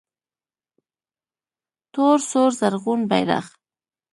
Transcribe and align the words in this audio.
تور 1.93 2.17
سور 2.29 2.49
زرغون 2.59 3.01
بیرغ 3.09 3.45